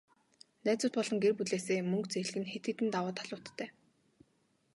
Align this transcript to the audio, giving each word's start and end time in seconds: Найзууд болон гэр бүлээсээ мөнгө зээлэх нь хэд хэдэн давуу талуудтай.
Найзууд 0.65 0.93
болон 0.97 1.17
гэр 1.23 1.33
бүлээсээ 1.37 1.79
мөнгө 1.83 2.07
зээлэх 2.11 2.37
нь 2.41 2.49
хэд 2.51 2.63
хэдэн 2.67 2.87
давуу 2.93 3.13
талуудтай. 3.17 3.69